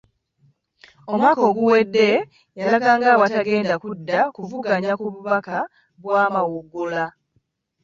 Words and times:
Omwaka 1.11 1.41
oguwedde 1.49 2.09
yalaga 2.59 2.89
nga 2.97 3.11
bw'atagenda 3.19 3.73
kudda 3.83 4.19
kuvuganya 4.35 4.91
ku 4.99 5.05
bubaka 5.13 5.57
bwa 6.01 6.23
Mawogola. 6.33 7.05